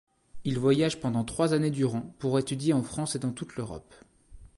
Il 0.45 0.57
voyage 0.57 0.99
pendant 0.99 1.23
trois 1.23 1.53
années 1.53 1.69
durant 1.69 2.01
pour 2.17 2.39
étudier 2.39 2.73
en 2.73 2.81
France 2.81 3.15
et 3.15 3.19
dans 3.19 3.31
toute 3.33 3.55
l'Europe. 3.55 3.93